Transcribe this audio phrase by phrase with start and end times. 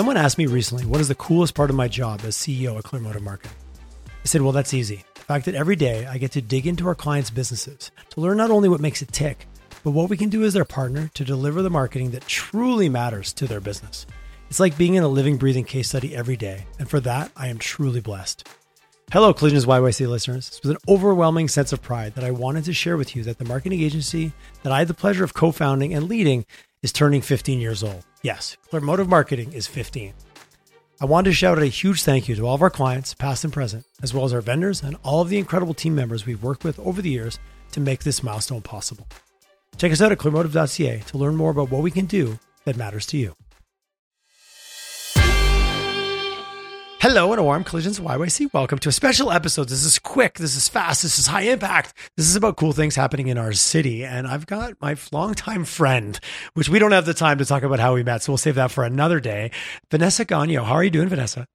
[0.00, 2.84] Someone asked me recently, what is the coolest part of my job as CEO at
[2.84, 3.54] Clear Clearmotive Marketing?
[4.06, 5.04] I said, well, that's easy.
[5.14, 8.38] The fact that every day I get to dig into our clients' businesses to learn
[8.38, 9.46] not only what makes it tick,
[9.84, 13.34] but what we can do as their partner to deliver the marketing that truly matters
[13.34, 14.06] to their business.
[14.48, 16.64] It's like being in a living, breathing case study every day.
[16.78, 18.48] And for that, I am truly blessed.
[19.12, 20.48] Hello, Collisions YYC listeners.
[20.48, 23.36] It's with an overwhelming sense of pride that I wanted to share with you that
[23.36, 26.46] the marketing agency that I had the pleasure of co founding and leading
[26.82, 28.06] is turning 15 years old.
[28.22, 30.12] Yes, Clearmotive Marketing is 15.
[31.00, 33.44] I wanted to shout out a huge thank you to all of our clients, past
[33.44, 36.42] and present, as well as our vendors and all of the incredible team members we've
[36.42, 37.38] worked with over the years
[37.72, 39.08] to make this milestone possible.
[39.78, 43.06] Check us out at clearmotive.ca to learn more about what we can do that matters
[43.06, 43.34] to you.
[47.00, 48.52] Hello and a warm collisions YYC.
[48.52, 49.70] Welcome to a special episode.
[49.70, 50.34] This is quick.
[50.34, 51.02] This is fast.
[51.02, 51.94] This is high impact.
[52.18, 54.04] This is about cool things happening in our city.
[54.04, 56.20] And I've got my longtime friend,
[56.52, 58.22] which we don't have the time to talk about how we met.
[58.22, 59.50] So we'll save that for another day.
[59.90, 60.62] Vanessa Gagnon.
[60.62, 61.46] How are you doing, Vanessa?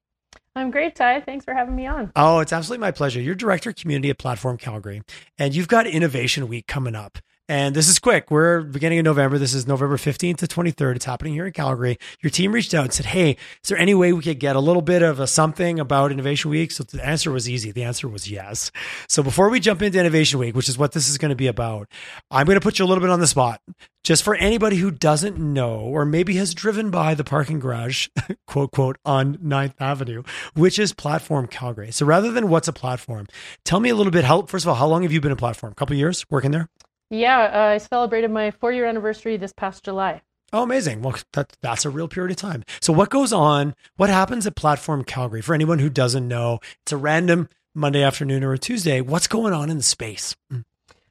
[0.56, 1.20] I'm great, Ty.
[1.20, 2.10] Thanks for having me on.
[2.16, 3.20] Oh, it's absolutely my pleasure.
[3.20, 5.02] You're director of community at Platform Calgary,
[5.38, 7.18] and you've got Innovation Week coming up.
[7.48, 8.28] And this is quick.
[8.28, 9.38] We're beginning of November.
[9.38, 10.96] This is November 15th to 23rd.
[10.96, 11.96] It's happening here in Calgary.
[12.20, 14.60] Your team reached out and said, Hey, is there any way we could get a
[14.60, 16.72] little bit of a something about Innovation Week?
[16.72, 17.70] So the answer was easy.
[17.70, 18.72] The answer was yes.
[19.08, 21.46] So before we jump into Innovation Week, which is what this is going to be
[21.46, 21.88] about,
[22.32, 23.60] I'm going to put you a little bit on the spot.
[24.02, 28.08] Just for anybody who doesn't know, or maybe has driven by the parking garage,
[28.48, 30.24] quote, quote, on 9th Avenue,
[30.54, 31.92] which is Platform Calgary.
[31.92, 33.28] So rather than what's a platform,
[33.64, 35.36] tell me a little bit how, first of all, how long have you been a
[35.36, 35.72] platform?
[35.72, 36.68] A couple years working there?
[37.10, 40.22] Yeah, uh, I celebrated my four year anniversary this past July.
[40.52, 41.02] Oh, amazing.
[41.02, 42.64] Well, that, that's a real period of time.
[42.80, 43.74] So, what goes on?
[43.96, 45.42] What happens at Platform Calgary?
[45.42, 49.00] For anyone who doesn't know, it's a random Monday afternoon or a Tuesday.
[49.00, 50.36] What's going on in the space?
[50.52, 50.64] Mm.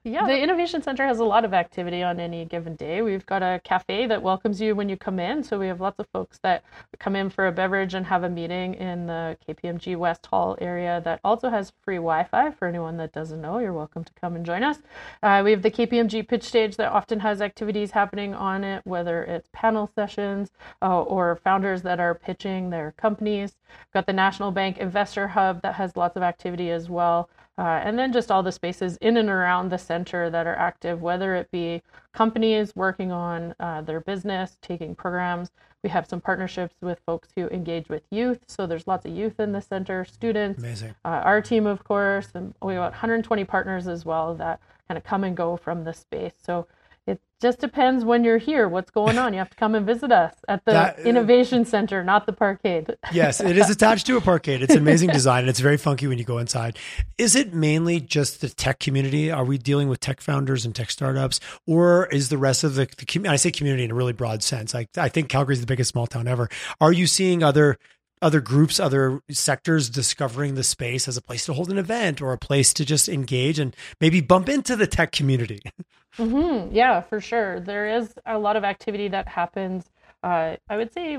[0.06, 0.28] Yeah.
[0.28, 3.02] The Innovation Center has a lot of activity on any given day.
[3.02, 5.42] We've got a cafe that welcomes you when you come in.
[5.44, 6.64] So we have lots of folks that
[7.00, 11.02] come in for a beverage and have a meeting in the KPMG West Hall area
[11.06, 13.58] that also has free Wi Fi for anyone that doesn't know.
[13.58, 14.78] You're welcome to come and join us.
[15.24, 19.24] Uh, we have the KPMG pitch stage that often has activities happening on it, whether
[19.24, 20.52] it's panel sessions
[20.84, 23.56] uh, or founders that are pitching their companies.
[23.88, 27.28] We've got the National Bank Investor Hub that has lots of activity as well.
[27.58, 31.02] Uh, and then just all the spaces in and around the center that are active,
[31.02, 31.82] whether it be
[32.14, 35.52] companies working on uh, their business, taking programs.
[35.82, 38.40] We have some partnerships with folks who engage with youth.
[38.48, 40.60] So there's lots of youth in the center, students.
[40.60, 40.96] Amazing.
[41.06, 45.04] Uh, our team, of course, and we have 120 partners as well that kind of
[45.04, 46.34] come and go from the space.
[46.44, 46.68] So
[47.08, 49.34] it just depends when you're here what's going on.
[49.34, 52.34] You have to come and visit us at the that, uh, innovation center not the
[52.34, 52.96] parkade.
[53.12, 54.62] Yes it is attached to a parkade.
[54.62, 56.78] It's an amazing design and it's very funky when you go inside.
[57.18, 59.32] Is it mainly just the tech community?
[59.32, 62.88] Are we dealing with tech founders and tech startups or is the rest of the,
[62.98, 64.74] the i say community in a really broad sense.
[64.74, 66.50] I, I think calgary's the biggest small town ever.
[66.82, 67.78] Are you seeing other
[68.26, 72.34] other groups, other sectors discovering the space as a place to hold an event or
[72.34, 75.62] a place to just engage and maybe bump into the tech community.
[76.18, 76.74] Mm-hmm.
[76.74, 77.60] Yeah, for sure.
[77.60, 79.84] There is a lot of activity that happens.
[80.24, 81.18] Uh, I would say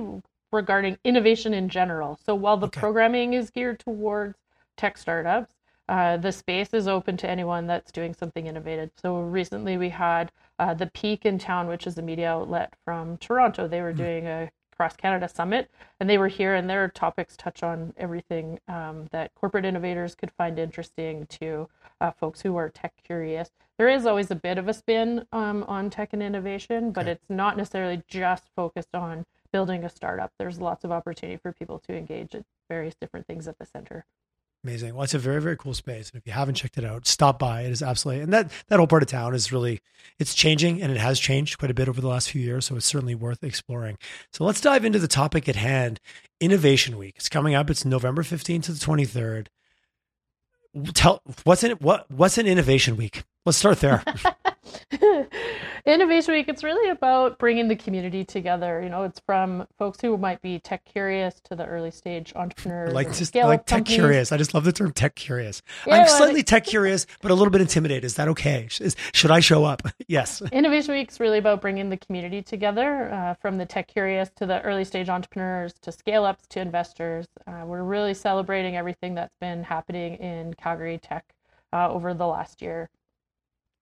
[0.50, 2.18] regarding innovation in general.
[2.24, 2.80] So while the okay.
[2.80, 4.38] programming is geared towards
[4.78, 5.52] tech startups,
[5.88, 8.90] uh, the space is open to anyone that's doing something innovative.
[8.96, 13.18] So recently we had uh, the Peak in town, which is a media outlet from
[13.18, 13.68] Toronto.
[13.68, 13.98] They were mm.
[13.98, 18.58] doing a Cross Canada Summit, and they were here, and their topics touch on everything
[18.68, 21.68] um, that corporate innovators could find interesting to
[22.00, 23.50] uh, folks who are tech curious.
[23.78, 27.12] There is always a bit of a spin um, on tech and innovation, but okay.
[27.12, 30.32] it's not necessarily just focused on building a startup.
[30.38, 34.04] There's lots of opportunity for people to engage at various different things at the center.
[34.66, 34.94] Amazing.
[34.96, 36.10] Well, it's a very, very cool space.
[36.10, 37.62] And if you haven't checked it out, stop by.
[37.62, 39.80] It is absolutely, and that, that whole part of town is really,
[40.18, 42.66] it's changing and it has changed quite a bit over the last few years.
[42.66, 43.96] So it's certainly worth exploring.
[44.32, 46.00] So let's dive into the topic at hand
[46.40, 47.14] Innovation Week.
[47.14, 47.70] It's coming up.
[47.70, 49.46] It's November 15th to the 23rd.
[50.94, 53.22] Tell what's in what, what's an innovation week?
[53.44, 54.02] Let's start there.
[55.86, 58.80] Innovation Week, it's really about bringing the community together.
[58.82, 62.92] You know, it's from folks who might be tech curious to the early stage entrepreneurs.
[62.92, 63.96] Like just like tech companies.
[63.96, 64.32] curious.
[64.32, 65.62] I just love the term tech curious.
[65.86, 68.04] Yeah, I'm well, slightly tech curious, but a little bit intimidated.
[68.04, 68.68] Is that okay?
[68.68, 69.82] Should I show up?
[70.08, 70.40] yes.
[70.52, 74.46] Innovation Week is really about bringing the community together, uh, from the tech curious to
[74.46, 77.26] the early stage entrepreneurs to scale ups to investors.
[77.46, 81.24] Uh, we're really celebrating everything that's been happening in Calgary tech
[81.72, 82.88] uh, over the last year.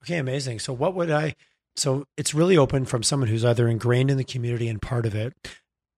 [0.04, 0.58] Okay, amazing.
[0.58, 1.34] So, what would I?
[1.76, 5.14] So, it's really open from someone who's either ingrained in the community and part of
[5.14, 5.34] it,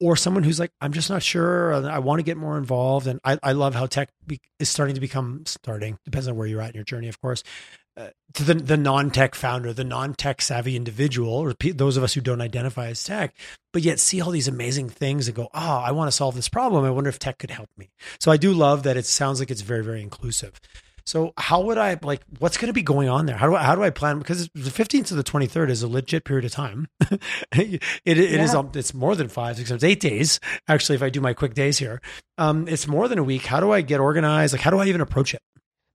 [0.01, 1.73] or someone who's like, I'm just not sure.
[1.75, 3.07] I want to get more involved.
[3.07, 6.47] And I, I love how tech be, is starting to become starting, depends on where
[6.47, 7.43] you're at in your journey, of course,
[7.97, 12.13] uh, to the the non-tech founder, the non-tech savvy individual, or pe- those of us
[12.13, 13.35] who don't identify as tech,
[13.73, 16.49] but yet see all these amazing things and go, "Oh, I want to solve this
[16.49, 16.85] problem.
[16.85, 17.89] I wonder if tech could help me."
[18.21, 20.61] So I do love that it sounds like it's very very inclusive.
[21.07, 22.23] So how would I like?
[22.41, 23.37] What's going to be going on there?
[23.37, 24.19] How do I how do I plan?
[24.19, 26.89] Because the fifteenth to the twenty third is a legit period of time.
[27.11, 28.43] it it yeah.
[28.43, 30.41] is um, it's more than five, six, eight days.
[30.69, 32.01] Actually, if I do my quick days here,
[32.39, 33.47] um, it's more than a week.
[33.47, 34.53] How do I get organized?
[34.53, 35.41] Like, how do I even approach it?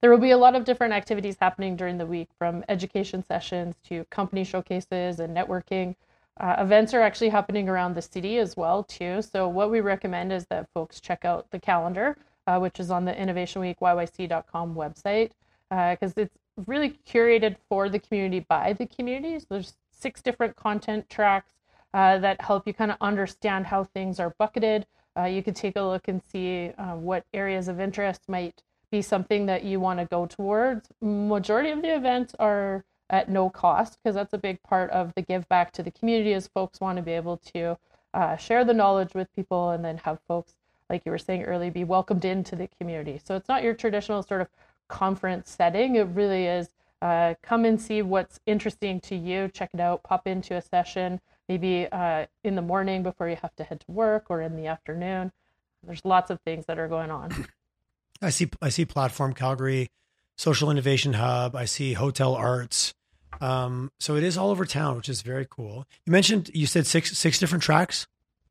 [0.01, 3.75] there will be a lot of different activities happening during the week from education sessions
[3.83, 5.95] to company showcases and networking
[6.39, 10.33] uh, events are actually happening around the city as well too so what we recommend
[10.33, 12.17] is that folks check out the calendar
[12.47, 15.31] uh, which is on the innovation week yyc.com website
[15.69, 20.55] because uh, it's really curated for the community by the community so there's six different
[20.55, 21.53] content tracks
[21.93, 24.85] uh, that help you kind of understand how things are bucketed
[25.17, 29.45] uh, you can take a look and see what areas of interest might be something
[29.45, 30.89] that you want to go towards.
[31.01, 35.21] Majority of the events are at no cost because that's a big part of the
[35.21, 37.77] give back to the community is folks want to be able to
[38.13, 40.53] uh, share the knowledge with people and then have folks
[40.91, 44.21] like you were saying earlier be welcomed into the community so it's not your traditional
[44.21, 44.47] sort of
[44.87, 46.69] conference setting it really is
[47.01, 51.19] uh, come and see what's interesting to you check it out pop into a session
[51.49, 54.67] maybe uh, in the morning before you have to head to work or in the
[54.67, 55.31] afternoon
[55.83, 57.47] there's lots of things that are going on
[58.21, 59.89] I see I see Platform Calgary,
[60.37, 61.55] Social Innovation Hub.
[61.55, 62.93] I see Hotel Arts.
[63.39, 65.87] Um, so it is all over town, which is very cool.
[66.05, 68.07] You mentioned you said six six different tracks,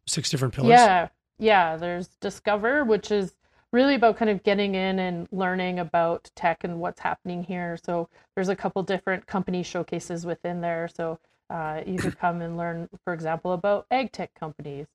[0.06, 0.70] six different pillars.
[0.70, 1.08] Yeah,
[1.40, 1.76] yeah.
[1.76, 3.34] There's Discover, which is
[3.72, 7.78] really about kind of getting in and learning about tech and what's happening here.
[7.84, 10.88] So there's a couple different company showcases within there.
[10.88, 14.86] So uh, you could come and learn, for example, about ag tech companies.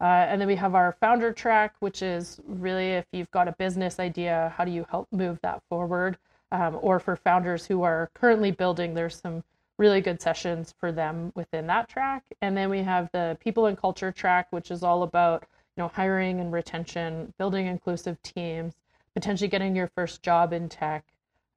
[0.00, 3.52] Uh, and then we have our founder track, which is really if you've got a
[3.52, 6.16] business idea, how do you help move that forward?
[6.52, 9.44] Um, or for founders who are currently building, there's some
[9.78, 12.24] really good sessions for them within that track.
[12.40, 15.44] And then we have the people and culture track, which is all about
[15.82, 18.74] know hiring and retention, building inclusive teams,
[19.14, 21.04] potentially getting your first job in tech.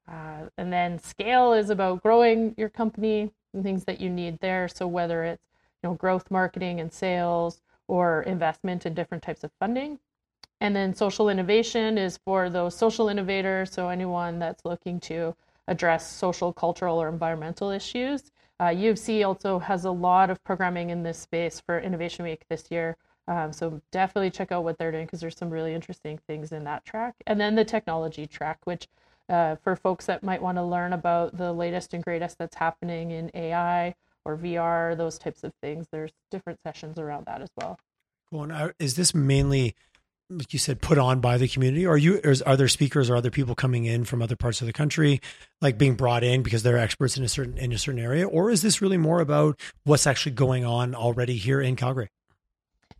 [0.06, 4.68] Uh, and then scale is about growing your company and things that you need there.
[4.68, 5.44] So whether it's
[5.82, 9.98] you know growth marketing and sales or investment in different types of funding.
[10.60, 15.34] And then social innovation is for those social innovators, so anyone that's looking to
[15.68, 18.32] address social, cultural, or environmental issues.
[18.60, 22.24] Uh, U of C also has a lot of programming in this space for Innovation
[22.24, 22.96] Week this year.
[23.28, 26.64] Um, so definitely check out what they're doing because there's some really interesting things in
[26.64, 27.14] that track.
[27.26, 28.88] And then the technology track, which
[29.28, 33.10] uh, for folks that might want to learn about the latest and greatest that's happening
[33.10, 33.94] in AI
[34.24, 35.86] or VR, those types of things.
[35.92, 37.78] There's different sessions around that as well.
[38.32, 39.74] And uh, is this mainly,
[40.30, 41.86] like you said, put on by the community?
[41.86, 44.66] Or are you, are there speakers or other people coming in from other parts of
[44.66, 45.20] the country,
[45.60, 48.26] like being brought in because they're experts in a certain in a certain area?
[48.26, 52.08] Or is this really more about what's actually going on already here in Calgary?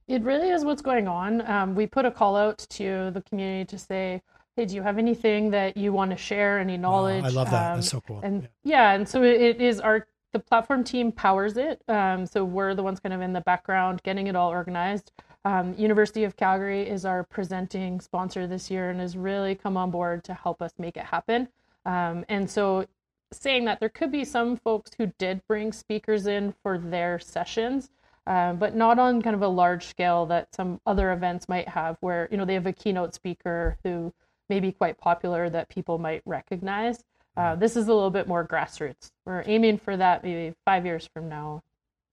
[0.09, 1.49] It really is what's going on.
[1.49, 4.23] Um, we put a call out to the community to say,
[4.57, 7.25] hey, do you have anything that you want to share, any knowledge?
[7.25, 7.73] I love that.
[7.73, 8.21] Um, That's so cool.
[8.23, 8.49] And yeah.
[8.91, 11.83] yeah, and so it is our the platform team powers it.
[11.89, 15.13] Um, so we're the ones kind of in the background getting it all organized.
[15.45, 19.91] Um, University of Calgary is our presenting sponsor this year and has really come on
[19.91, 21.49] board to help us make it happen.
[21.87, 22.87] Um, and so,
[23.33, 27.91] saying that there could be some folks who did bring speakers in for their sessions,
[28.29, 31.97] um, but not on kind of a large scale that some other events might have,
[32.01, 34.13] where you know they have a keynote speaker who
[34.51, 37.03] may be quite popular that people might recognize.
[37.39, 39.11] Uh, this is a little bit more grassroots.
[39.25, 41.63] We're aiming for that maybe five years from now.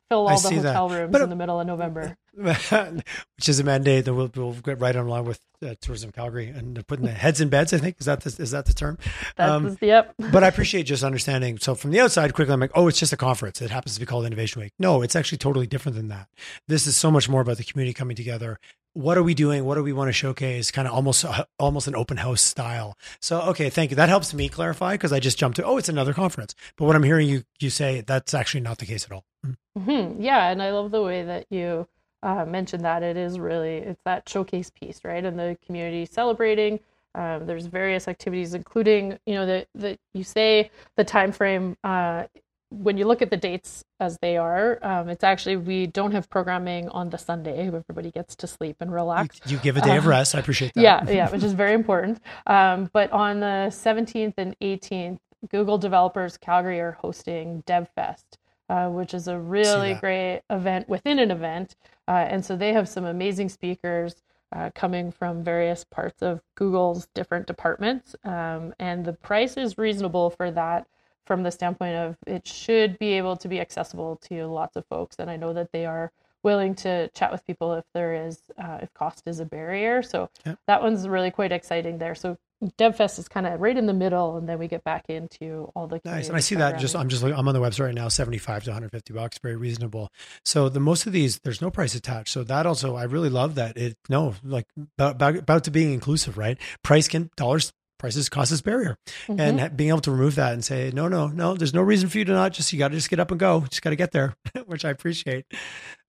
[0.10, 1.00] Fill all I the hotel that.
[1.00, 2.16] rooms but, in the middle of November.
[2.36, 6.48] Which is a mandate that we'll, we'll get right on line with uh, Tourism Calgary
[6.50, 7.74] and putting the heads in beds.
[7.74, 8.98] I think is that the, is that the term?
[9.38, 10.14] That's um, yep.
[10.18, 11.58] but I appreciate just understanding.
[11.60, 13.62] So from the outside, quickly, I'm like, oh, it's just a conference.
[13.62, 14.74] It happens to be called Innovation Week.
[14.80, 16.28] No, it's actually totally different than that.
[16.68, 18.60] This is so much more about the community coming together
[18.96, 19.66] what are we doing?
[19.66, 20.72] What do we want to showcase?
[20.72, 22.98] Kind of almost uh, almost an open house style.
[23.20, 23.98] So okay, thank you.
[23.98, 26.56] That helps me clarify because I just jumped to oh, it's another conference.
[26.78, 29.26] But what I'm hearing you you say that's actually not the case at all.
[29.46, 29.92] Mm-hmm.
[29.92, 30.22] mm-hmm.
[30.22, 31.88] Yeah, and I love the way that you
[32.26, 35.24] uh, mentioned that it is really it's that showcase piece, right?
[35.24, 36.80] And the community celebrating.
[37.14, 42.26] Um, there's various activities, including you know that that you say the time frame uh,
[42.70, 46.30] when you look at the dates as they are, um, it's actually we don't have
[46.30, 47.68] programming on the Sunday.
[47.68, 49.40] Everybody gets to sleep and relax.
[49.46, 50.36] You, you give a day of rest.
[50.36, 50.82] I appreciate that.
[50.82, 52.20] Yeah, yeah, which is very important.
[52.48, 58.24] Um, but on the 17th and 18th, Google developers Calgary are hosting DevFest,
[58.70, 61.76] uh, which is a really great event within an event.
[62.08, 64.16] Uh, and so they have some amazing speakers.
[64.56, 68.16] Uh, coming from various parts of Google's different departments.
[68.24, 70.88] Um, and the price is reasonable for that
[71.26, 75.18] from the standpoint of it should be able to be accessible to lots of folks.
[75.20, 76.12] And I know that they are
[76.44, 80.04] willing to chat with people if there is uh, if cost is a barrier.
[80.04, 80.60] So yep.
[80.68, 82.16] that one's really quite exciting there.
[82.16, 82.38] So
[82.78, 85.88] DevFest is kind of right in the middle, and then we get back into all
[85.88, 86.28] the nice.
[86.28, 88.70] And I see that just I'm just I'm on the website right now, 75 to
[88.72, 90.12] 150 bucks, very reasonable.
[90.44, 92.30] So the most of these, there's no price attached.
[92.30, 93.78] So that also, I really love that.
[93.78, 94.68] It no like
[94.98, 96.58] about, about to being inclusive, right?
[96.84, 99.40] Price can dollars prices cost us barrier mm-hmm.
[99.40, 102.18] and being able to remove that and say no no no there's no reason for
[102.18, 103.96] you to not just you got to just get up and go just got to
[103.96, 105.46] get there which i appreciate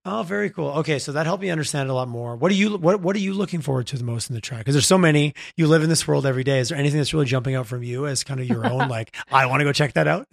[0.09, 0.69] Oh, very cool.
[0.69, 2.37] Okay, so that helped me understand it a lot more.
[2.37, 4.61] What are you what What are you looking forward to the most in the track?
[4.61, 5.35] Because there's so many.
[5.57, 6.61] You live in this world every day.
[6.61, 8.89] Is there anything that's really jumping out from you as kind of your own?
[8.89, 10.29] like, I want to go check that out.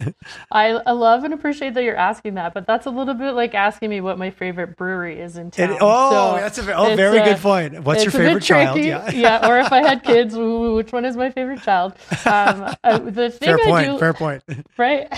[0.52, 3.54] I, I love and appreciate that you're asking that, but that's a little bit like
[3.54, 5.72] asking me what my favorite brewery is in town.
[5.72, 7.82] It, oh, so that's a oh, very good point.
[7.82, 8.78] What's your favorite child?
[8.78, 9.10] Yeah.
[9.10, 11.94] yeah, or if I had kids, which one is my favorite child?
[12.26, 13.88] Um, uh, the thing fair point.
[13.88, 14.44] I do, fair point.
[14.78, 15.10] Right.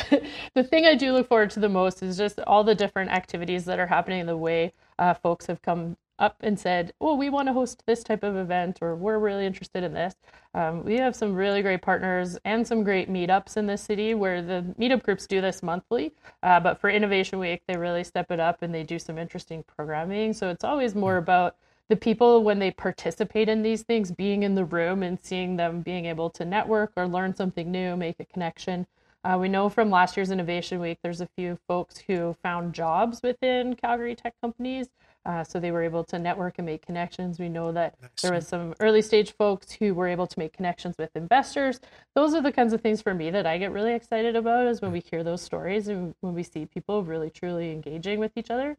[0.55, 3.67] the thing I do look forward to the most is just all the different activities
[3.67, 7.29] that are happening in the way uh, folks have come up and said, "Oh, we
[7.29, 10.15] want to host this type of event, or we're really interested in this."
[10.55, 14.41] Um, we have some really great partners and some great meetups in the city where
[14.41, 16.13] the meetup groups do this monthly.
[16.43, 19.65] Uh, but for Innovation Week, they really step it up and they do some interesting
[19.77, 20.33] programming.
[20.33, 21.57] So it's always more about
[21.89, 25.83] the people when they participate in these things being in the room and seeing them
[25.83, 28.87] being able to network or learn something new, make a connection.
[29.27, 33.21] Uh, we know from last year's Innovation Week, there's a few folks who found jobs
[33.25, 34.87] within Calgary tech companies.
[35.25, 37.41] Uh, so they were able to network and make connections.
[37.41, 38.11] We know that nice.
[38.23, 41.81] there was some early stage folks who were able to make connections with investors.
[42.15, 44.81] Those are the kinds of things for me that I get really excited about is
[44.81, 48.53] when we hear those stories and when we see people really truly engaging with each
[48.53, 48.77] other.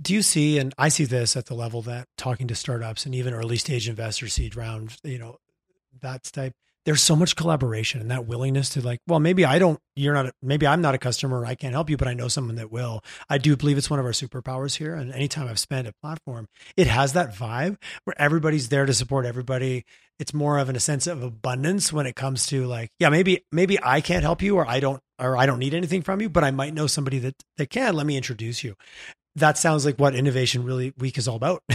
[0.00, 3.14] Do you see, and I see this at the level that talking to startups and
[3.14, 5.36] even early stage investors, seed round, you know,
[6.00, 9.78] that type there's so much collaboration and that willingness to like, well, maybe I don't,
[9.94, 12.56] you're not, maybe I'm not a customer, I can't help you, but I know someone
[12.56, 13.02] that will.
[13.28, 14.94] I do believe it's one of our superpowers here.
[14.94, 19.26] And anytime I've spent a platform, it has that vibe where everybody's there to support
[19.26, 19.84] everybody.
[20.18, 23.44] It's more of in a sense of abundance when it comes to like, yeah, maybe,
[23.52, 26.28] maybe I can't help you or I don't, or I don't need anything from you,
[26.28, 27.94] but I might know somebody that, that can.
[27.94, 28.74] Let me introduce you.
[29.36, 31.62] That sounds like what Innovation Really Week is all about.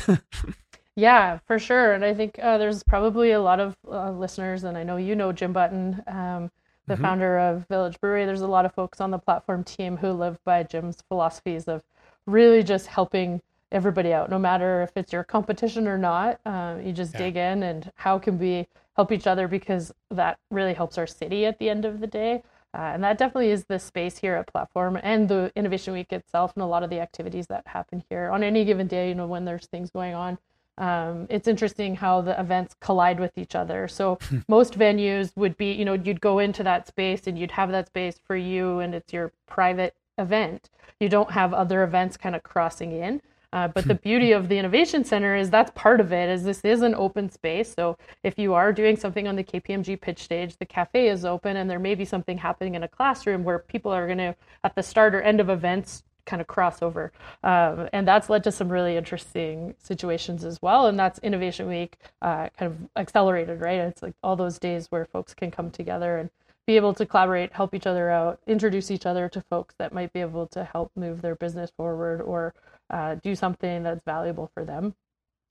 [0.98, 1.94] Yeah, for sure.
[1.94, 5.16] And I think uh, there's probably a lot of uh, listeners, and I know you
[5.16, 6.50] know Jim Button, um,
[6.88, 7.04] the mm-hmm.
[7.04, 8.26] founder of Village Brewery.
[8.26, 11.84] There's a lot of folks on the platform team who live by Jim's philosophies of
[12.26, 16.40] really just helping everybody out, no matter if it's your competition or not.
[16.48, 17.20] Uh, you just yeah.
[17.20, 21.46] dig in and how can we help each other because that really helps our city
[21.46, 22.42] at the end of the day.
[22.74, 26.54] Uh, and that definitely is the space here at Platform and the Innovation Week itself
[26.56, 29.28] and a lot of the activities that happen here on any given day, you know,
[29.28, 30.40] when there's things going on
[30.78, 33.88] um, it's interesting how the events collide with each other.
[33.88, 37.72] So most venues would be, you know, you'd go into that space and you'd have
[37.72, 40.70] that space for you and it's your private event.
[41.00, 43.22] You don't have other events kind of crossing in.
[43.54, 46.60] Uh, but the beauty of the innovation center is that's part of it is this
[46.66, 50.58] is an open space so if you are doing something on the kpmg pitch stage
[50.58, 53.90] the cafe is open and there may be something happening in a classroom where people
[53.90, 57.10] are going to at the start or end of events kind of crossover.
[57.44, 60.86] Um, and that's led to some really interesting situations as well.
[60.86, 63.80] And that's Innovation Week uh, kind of accelerated, right?
[63.80, 66.30] It's like all those days where folks can come together and
[66.68, 70.14] be able to collaborate, help each other out, introduce each other to folks that might
[70.14, 72.54] be able to help move their business forward or
[72.90, 74.94] uh, do something that's valuable for them.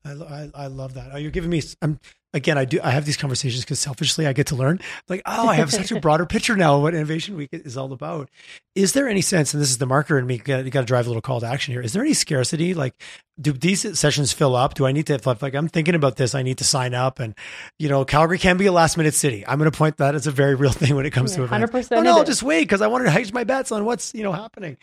[0.04, 1.10] I, I, I, love that.
[1.12, 1.62] Oh, you're giving me.
[1.82, 1.98] I'm
[2.36, 2.58] again.
[2.58, 2.78] I do.
[2.82, 4.80] I have these conversations because selfishly, I get to learn.
[5.08, 7.92] Like, oh, I have such a broader picture now of what Innovation Week is all
[7.92, 8.30] about.
[8.74, 9.54] Is there any sense?
[9.54, 10.34] And this is the marker in me.
[10.34, 11.80] You got to drive a little call to action here.
[11.80, 12.74] Is there any scarcity?
[12.74, 12.94] Like,
[13.40, 14.74] do these sessions fill up?
[14.74, 15.36] Do I need to?
[15.40, 16.34] Like, I'm thinking about this.
[16.34, 17.18] I need to sign up.
[17.18, 17.34] And
[17.78, 19.44] you know, Calgary can be a last minute city.
[19.46, 21.42] I'm going to point that as a very real thing when it comes yeah, to
[21.44, 21.52] events.
[21.52, 22.00] Hundred percent.
[22.00, 24.22] Oh no, I'll just wait because I wanted to hedge my bets on what's you
[24.22, 24.76] know happening.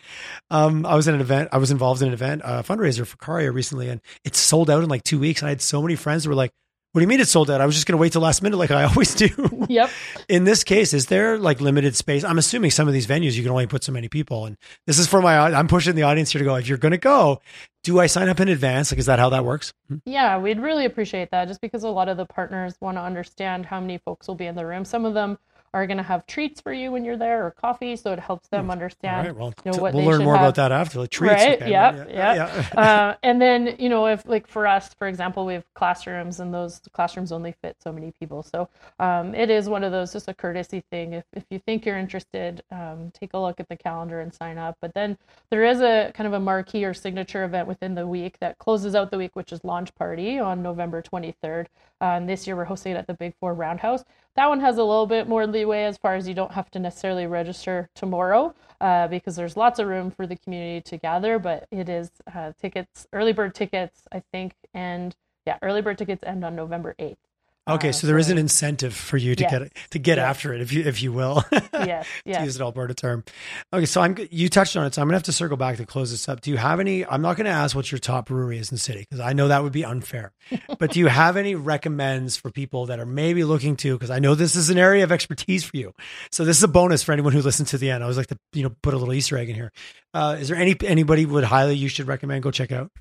[0.50, 1.50] Um, I was in an event.
[1.52, 4.84] I was involved in an event, a fundraiser for Carya recently, and it sold out
[4.84, 5.42] in like two weeks.
[5.42, 6.52] And I had so many friends who were like,
[6.94, 7.60] what do you mean it's sold out?
[7.60, 9.30] I was just going to wait till last minute like I always do.
[9.68, 9.90] Yep.
[10.30, 12.24] In this case, is there like limited space?
[12.24, 14.46] I'm assuming some of these venues you can only put so many people.
[14.46, 16.92] And this is for my, I'm pushing the audience here to go, if you're going
[16.92, 17.42] to go,
[17.84, 18.92] do I sign up in advance?
[18.92, 19.74] Like, is that how that works?
[19.88, 19.98] Hmm.
[20.06, 23.66] Yeah, we'd really appreciate that just because a lot of the partners want to understand
[23.66, 24.86] how many folks will be in the room.
[24.86, 25.40] Some of them
[25.74, 28.48] are going to have treats for you when you're there or coffee, so it helps
[28.50, 28.72] them hmm.
[28.72, 29.28] understand.
[29.28, 30.44] Right, well, you know, what we'll learn more have.
[30.44, 31.00] about that after.
[31.00, 31.62] Like treats, right?
[31.62, 32.64] Okay, yep, yeah, yeah.
[32.76, 32.80] yeah.
[32.82, 36.54] uh, and then you know, if like for us, for example, we have classrooms, and
[36.54, 38.44] those classrooms only fit so many people.
[38.44, 41.14] So um, it is one of those just a courtesy thing.
[41.14, 44.58] If if you think you're interested, um, take a look at the calendar and sign
[44.58, 44.78] up.
[44.80, 45.18] But then
[45.50, 48.96] there is a kind of a marquee or signature event within the week that closes
[48.96, 51.66] out the week, which is launch party on November 23rd.
[52.02, 54.04] Uh, and this year we're hosting it at the Big Four Roundhouse.
[54.36, 56.80] That one has a little bit more leeway as far as you don't have to
[56.80, 61.38] necessarily register tomorrow uh, because there's lots of room for the community to gather.
[61.40, 66.24] But it is uh, tickets, early bird tickets, I think, and yeah, early bird tickets
[66.24, 67.18] end on November 8th.
[67.66, 70.18] Okay, uh, so there so, is an incentive for you to yes, get to get
[70.18, 70.26] yes.
[70.26, 71.44] after it, if you if you will.
[71.74, 72.44] yes, yes.
[72.44, 73.24] use an Alberta term.
[73.72, 75.86] Okay, so I'm you touched on it, so I'm gonna have to circle back to
[75.86, 76.42] close this up.
[76.42, 77.06] Do you have any?
[77.06, 79.48] I'm not gonna ask what your top brewery is in the city because I know
[79.48, 80.34] that would be unfair.
[80.78, 83.94] but do you have any recommends for people that are maybe looking to?
[83.94, 85.94] Because I know this is an area of expertise for you.
[86.32, 88.04] So this is a bonus for anyone who listens to the end.
[88.04, 89.72] I always like to you know put a little Easter egg in here.
[90.14, 92.92] Uh, is there any anybody would highly you should recommend go check out?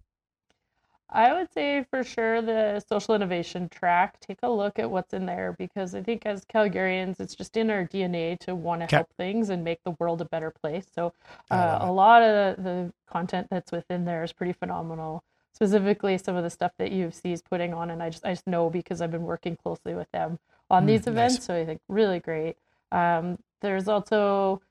[1.14, 4.18] I would say for sure the social innovation track.
[4.20, 7.70] Take a look at what's in there because I think as Calgarians, it's just in
[7.70, 8.96] our DNA to want to okay.
[8.96, 10.86] help things and make the world a better place.
[10.94, 11.12] So
[11.50, 15.22] uh, a lot of the content that's within there is pretty phenomenal.
[15.52, 18.24] Specifically, some of the stuff that U of C is putting on, and I just
[18.24, 20.38] I just know because I've been working closely with them
[20.70, 21.34] on mm, these events.
[21.34, 21.44] Nice.
[21.44, 22.56] So I think really great.
[22.90, 24.62] Um, there's also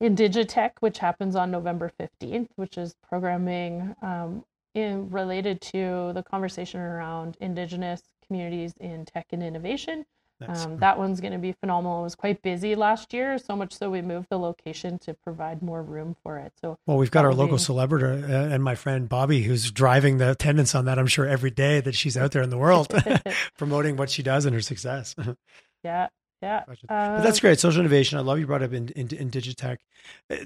[0.00, 4.44] Indigitech, which happens on November 15th, which is programming um,
[4.78, 10.04] in related to the conversation around Indigenous communities in tech and innovation.
[10.40, 10.66] Nice.
[10.66, 12.00] Um, that one's going to be phenomenal.
[12.00, 15.62] It was quite busy last year, so much so we moved the location to provide
[15.62, 16.52] more room for it.
[16.60, 20.30] So, well, we've got our local celebrity uh, and my friend Bobby, who's driving the
[20.30, 20.96] attendance on that.
[20.96, 22.86] I'm sure every day that she's out there in the world
[23.58, 25.16] promoting what she does and her success.
[25.82, 26.06] yeah,
[26.42, 26.64] yeah.
[26.66, 27.58] but that's um, great.
[27.58, 28.18] Social innovation.
[28.18, 29.78] I love you brought up in, in, Indigitech.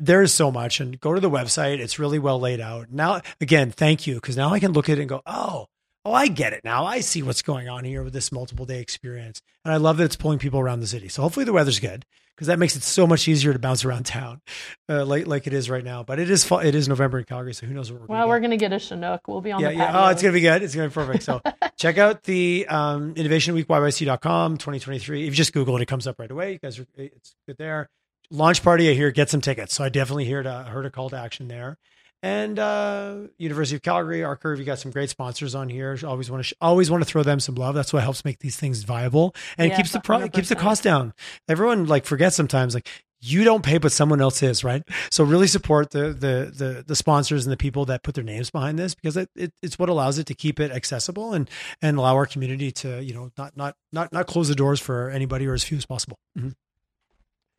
[0.01, 1.79] There is so much and go to the website.
[1.79, 2.91] It's really well laid out.
[2.91, 4.21] Now, again, thank you.
[4.21, 5.67] Cause now I can look at it and go, Oh,
[6.05, 6.85] oh, I get it now.
[6.85, 9.41] I see what's going on here with this multiple day experience.
[9.65, 11.09] And I love that it's pulling people around the city.
[11.09, 14.05] So hopefully the weather's good because that makes it so much easier to bounce around
[14.05, 14.41] town,
[14.89, 16.03] uh, like like it is right now.
[16.03, 18.07] But it is fall, it is November in Calgary, so who knows what we're.
[18.07, 19.29] Well, gonna we're going to get a Chinook.
[19.29, 19.71] We'll be on yeah.
[19.71, 20.07] Yeah.
[20.07, 20.63] Oh, it's going to be good.
[20.63, 21.25] It's going to be perfect.
[21.25, 21.41] So
[21.77, 25.23] check out the um, Innovation Week YYC.com 2023.
[25.23, 26.53] If you just Google it, it comes up right away.
[26.53, 27.89] You guys are it's good there.
[28.31, 29.75] Launch party, I hear get some tickets.
[29.75, 31.79] So I definitely heard a heard a call to action there
[32.23, 34.59] and uh, University of Calgary, our curve.
[34.59, 35.99] You got some great sponsors on here.
[36.05, 37.75] Always want to sh- always want to throw them some love.
[37.75, 40.57] That's what helps make these things viable and yeah, it keeps the pro- keeps the
[40.57, 41.13] cost down.
[41.49, 42.89] Everyone like forgets sometimes like
[43.21, 44.83] you don't pay, but someone else is, right?
[45.11, 48.51] So really support the the the, the sponsors and the people that put their names
[48.51, 51.49] behind this because it, it, it's what allows it to keep it accessible and
[51.81, 55.11] and allow our community to you know not not not not close the doors for
[55.11, 56.19] anybody or as few as possible.
[56.39, 56.51] Mm-hmm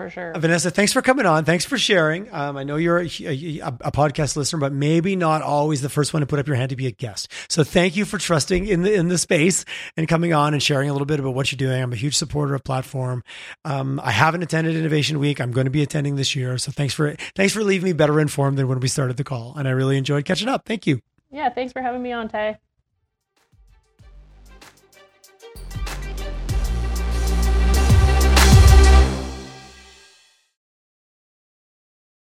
[0.04, 0.34] for sure.
[0.36, 1.46] Vanessa, thanks for coming on.
[1.46, 2.32] Thanks for sharing.
[2.34, 6.14] Um, I know you're a, a, a, podcast listener, but maybe not always the first
[6.14, 7.32] one to put up your hand to be a guest.
[7.48, 9.64] So thank you for trusting in the in the space
[9.96, 11.82] and coming on and sharing a little bit about what you're doing.
[11.82, 13.24] I'm a huge supporter of platform.
[13.64, 15.40] Um, I haven't attended Innovation Week.
[15.40, 16.58] I'm going to be attending this year.
[16.58, 19.54] So thanks for thanks for leaving me better informed than when we started the call.
[19.56, 20.66] And I really enjoyed catching up.
[20.66, 21.00] Thank you.
[21.32, 22.60] Yeah, thanks for having me on, Ty.